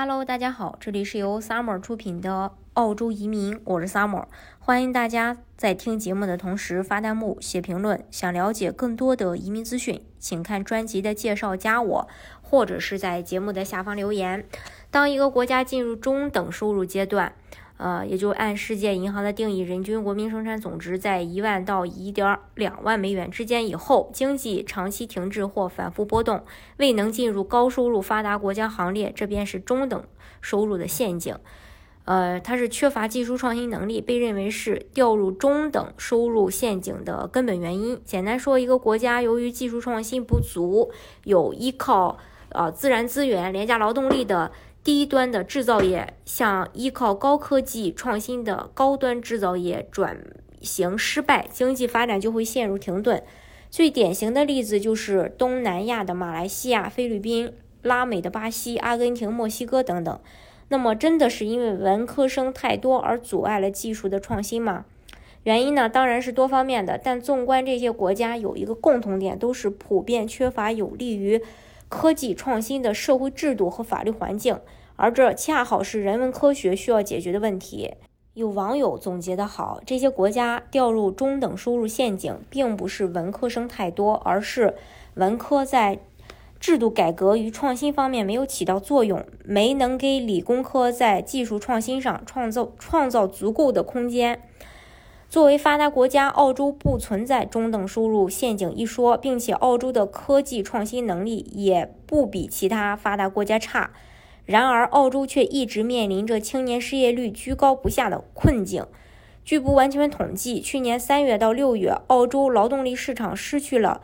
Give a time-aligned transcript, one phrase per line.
[0.00, 4.26] Hello，大家好，这里是由 Summer 出品的澳洲移民，我是 Summer，
[4.60, 8.04] 欢迎大家在听节目的同时发弹幕、写评论。
[8.08, 12.08] 想了解更多的移民资讯，请看专辑的介绍，加我，
[12.40, 14.46] 或者是在节目的下方留言。
[14.92, 17.32] 当一个国家进入中等收入阶段，
[17.78, 26.44] 呃，也就按世界银行的定义，人均国民生产总值在一万到一点两万美元之间以后，经济长期停滞或反复波动，
[26.78, 30.02] 未能进入高收入发达国家行列，这便是中等
[30.40, 31.36] 收入的陷阱。
[32.04, 38.00] 呃，它是缺乏技术创新能力，被认为是掉入中等收入陷阱的根本原因。
[38.04, 40.90] 简单说，一个国家由于技术创新不足，
[41.22, 44.50] 有依靠呃自然资源、廉价劳动力的。
[44.88, 50.16] 低端的制造业向依靠高科技创新的高端制造业转
[50.62, 53.22] 型失败，经济发展就会陷入停顿。
[53.68, 57.52] 最典型的例子就是东南亚的马来西亚、菲律宾、
[57.82, 60.18] 拉美的巴西、阿根廷、墨西哥等等。
[60.68, 64.86] 那么，真的是因为文科生太多而阻碍了技术的创新吗？
[65.42, 66.96] 原因呢，当然是多方面的。
[66.96, 71.42] 但纵观这些国家，有一个共同点，都是普遍缺乏有利于。
[71.90, 74.60] 科技创新的社会制度和法律环境，
[74.98, 77.94] 而这恰好是人文科学需要解决的问题。
[78.34, 84.74] 有网友总结得好：这些国家掉入中等收入陷阱，并不是文科生太多，而是
[85.14, 86.00] 文科在
[86.60, 94.42] 制度改革与创新方面没有起到作用，没能给理工科在技术创新上创造创造足够的空间。
[95.28, 103.90] 作为发达国家，澳洲不存在中等收入陷阱一说，并且澳洲的科技创新能力也不比其他发达国家差。
[104.48, 108.86] 然而，澳洲却一直面临着青年失业率居高不下的困境。
[109.44, 114.00] 据不完全统计，去年三月到六月，澳洲劳动力市场失去了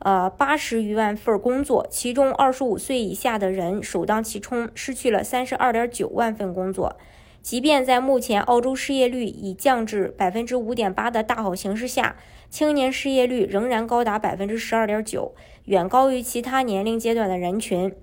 [0.00, 6.98] 呃八十余万份工作，其中二十五岁以下的人首当其冲，失去了三十二点九万份工作。
[7.40, 12.16] 即便在目前澳洲失业率已降至百分之五点八的大好形势下，
[12.50, 17.94] 青年失业率仍然高达百分之十二点九，远高于其他年龄阶段的人群。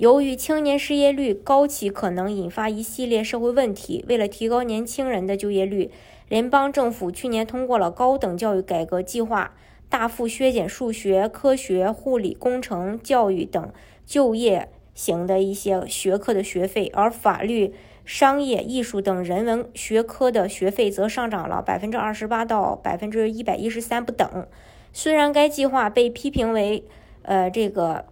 [0.00, 4.02] 由于青年失业率高企，可能引发一系列社会问题。
[4.08, 5.90] 为了提高年轻人的就业率，
[6.26, 9.52] 联邦政府去年通过了高等教育改革计划，
[9.90, 13.70] 大幅削减数学、科学、护理、工程、教育等
[14.06, 17.74] 就业型的一些学科的学费，而法律。
[18.06, 24.46] 商业、艺术等人文学科的学费则上涨了百分之二十八到百分之一百一十三不等。
[24.94, 26.82] 虽然该计划被批评为，
[27.22, 28.06] 呃，这个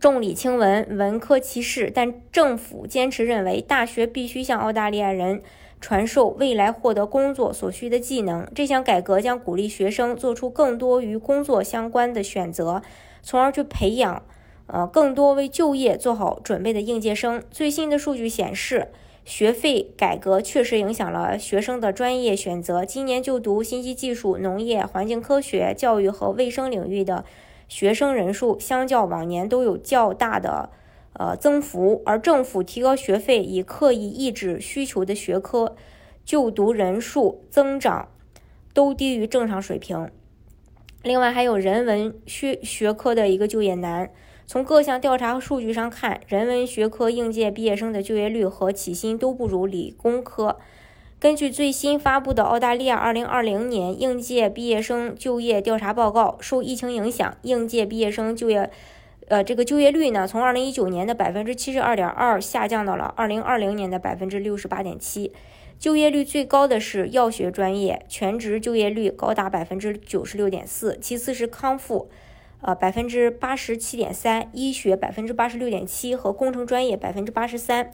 [0.00, 5.42] 重理轻文、文科歧视，但政府坚持认为大学必须向澳大利亚人
[5.78, 8.50] 传授未来获得工作所需的技能。
[8.54, 12.80] 这项改革将鼓励学生做出更多与工作相关的选择，
[13.22, 14.22] 从而去培养，
[14.68, 17.42] 呃，更多为就业做好准备的应届生。
[17.50, 18.88] 最新的数据显示。
[19.22, 22.86] 学费改革确实影响了学生的专业选择。
[22.86, 27.24] 今年就读信息技术、农业、环境科学、教育和卫生领域的
[27.70, 30.68] 学生人数，相较往年都有较大的
[31.14, 32.02] 呃增幅。
[32.04, 35.76] 而政府提高学费以刻意抑制需求的学科，
[36.24, 38.08] 就读人数增长
[38.74, 40.10] 都低于正常水平。
[41.02, 44.10] 另外，还有人文学学科的一个就业难。
[44.46, 50.58] 从各项调查和数据上看，人文学科应届毕业生的就业率和起薪都不如理工科。
[51.20, 58.70] 根据最新发布的澳大利亚2020年应届毕业生就业调查报告，受疫情影响，应届毕业生就业，
[59.28, 65.30] 呃，这个就业率呢，从2019年的百分之七十二点二下降到了2020年的百分之六十八点七。
[65.78, 72.08] 就业率最高的是药学专业，全职就业率高达百分之九十六点四，其次是康复。
[72.62, 77.90] 呃，百分之八十七点三，医学百分之八十六点七和工程专业百分之八十三，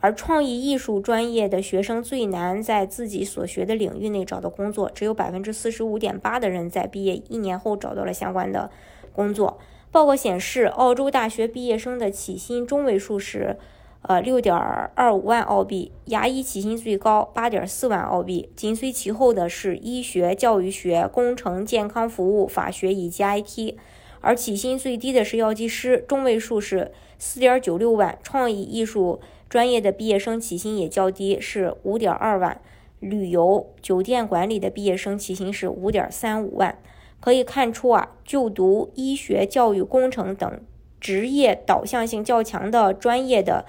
[0.00, 8.70] 而创意艺术专业的学生最难在自己所学的领域内找到工作，只有百分之四十五点八的人在毕业一年后找到了相关的
[9.12, 9.58] 工作。
[9.90, 13.56] 报告显示，澳洲大学毕业生的起薪中位数是
[14.02, 23.76] 呃六点二五万澳币，牙医起薪最高八点四万澳币，紧随其后的是医学、教育学、工程、健康服务、法学以及 IT。
[24.20, 32.58] 而起薪最低的是药剂师，中位数是四点九六万；创意艺术专业的毕业生起薪也较低，是五点二万；
[33.00, 36.78] 旅游酒店管理的毕业生起薪是五点三五万。
[37.20, 40.60] 可以看出啊，就读医学、教育、工程等
[41.00, 43.64] 职业导向性较强的专业的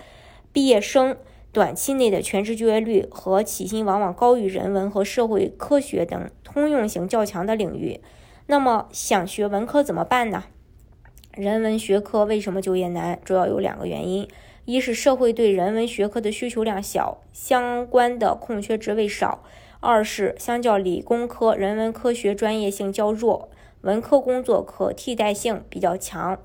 [0.53, 1.17] 毕业生，
[1.51, 7.99] 短期内的全职就业率和起薪往往高于人文和社会科学等通用性较强的领域。
[8.45, 10.43] 那么想学文科怎么办呢？
[11.31, 13.19] 人文学科为什么就业难？
[13.23, 14.27] 主要有两个原因：
[14.69, 19.39] 一是社会对人文学科的需求量小，相关的空缺职位少；
[19.79, 23.49] 二是相较理工科，人文科学专业性较弱，
[23.81, 26.39] 文科工作可替代性比较强。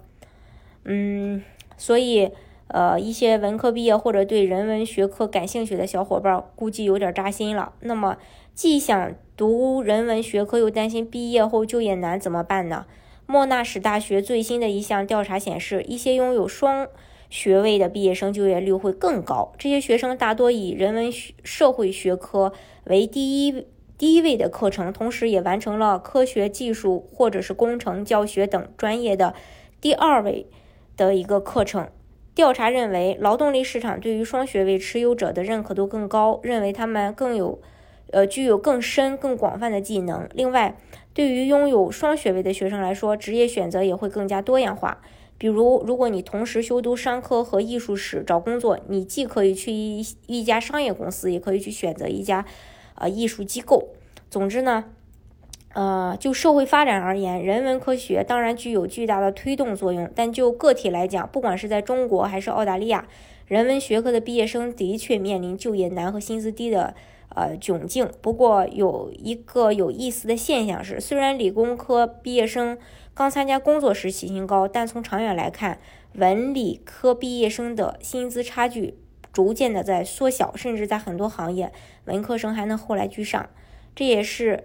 [0.85, 1.43] 嗯，
[1.77, 2.31] 所以。
[2.69, 7.75] 呃，一些文科毕业或者对人文学科感兴趣的小伙伴，估计有点扎心了。
[7.81, 8.17] 那么，
[8.55, 12.87] 既想读人文学科，又担心毕业后就业难，怎么办呢？
[13.27, 16.89] 莫纳什大学最新的一项调查显示，一些拥有双
[17.31, 19.53] 学位的毕业生就业率会更高。
[19.59, 21.11] 这些学生大多以人文
[21.43, 22.53] 社会学科
[22.85, 23.67] 为第一
[23.97, 29.35] 第一位的课程，同时也完成了科学技术或者是工程教学等专业的
[29.81, 30.47] 第二位
[30.97, 31.89] 的一个课程。
[32.35, 37.61] 调查认为，劳动力市场对于双学位持有者的认可度更高，认为他们更有，
[38.11, 40.29] 呃，具有更深、更广泛的技能。
[40.35, 40.77] 另外，
[41.13, 45.01] 对于拥有双学位的学生来说，职业选择也会更加多样化。
[45.39, 52.45] 比如，如果你同时修读商科和艺术史，找工作，你既可以去一一家商业公司，也可以去选择一家，
[52.95, 53.89] 呃，艺术机构。
[54.31, 54.85] 总之呢。
[55.77, 60.09] 呃，就社会发展而言，人文科学当然具有巨大的推动作用。
[60.15, 63.09] 但就个体来讲，不管是在中国还是澳大利亚，
[63.49, 66.95] 人文学科的毕业生的确面临就业难和薪资低的
[67.35, 68.09] 呃窘境。
[68.21, 72.79] 不过，有一个有意思的现象是，虽然理工科毕业生
[73.13, 75.79] 刚参加工作时起薪高，但从长远来看，
[76.15, 78.99] 文理科毕业生的薪资差距
[79.33, 81.73] 逐渐的在缩小，甚至在很多行业，
[82.07, 83.51] 文科生还能后来居上。
[83.95, 84.65] 这也是。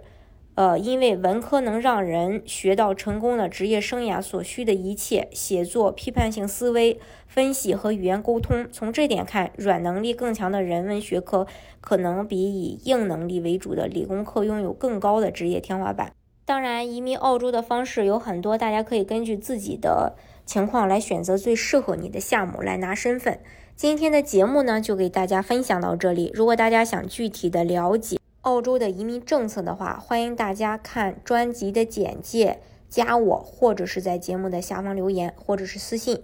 [0.56, 8.68] 呃，因为文科能让人学到成功的职业生涯所需的一切，写作、批判性思维、分析和语言沟通。
[8.70, 11.48] 从这点看，软能力更强的人文学科
[11.80, 16.12] 可能比以硬能力为主的理工科拥有更高的职业天花板。
[16.44, 23.40] 当然，移民澳洲的方式有很多，大家可以根据自己的情况来选择最适合你的项目来拿身份。
[23.78, 26.32] 今天的节目呢，就给大家分享到这里。
[26.34, 36.24] 如果大家想具体的了解，澳洲的移民政策的话，欢迎大家看专辑的简介，加我，或者是在节目的下方留言，或者是私信。